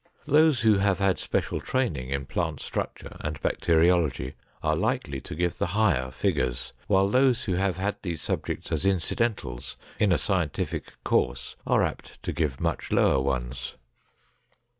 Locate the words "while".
6.87-7.07